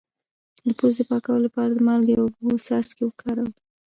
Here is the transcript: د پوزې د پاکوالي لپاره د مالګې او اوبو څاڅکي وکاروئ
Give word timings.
د 0.65 0.67
پوزې 0.79 1.03
د 1.05 1.07
پاکوالي 1.09 1.41
لپاره 1.47 1.69
د 1.73 1.79
مالګې 1.87 2.15
او 2.17 2.27
اوبو 2.31 2.63
څاڅکي 2.67 3.03
وکاروئ 3.05 3.51